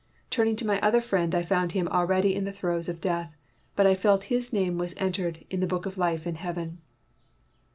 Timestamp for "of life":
5.85-6.25